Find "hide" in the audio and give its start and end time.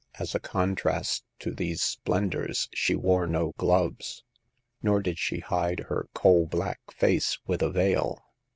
5.41-5.81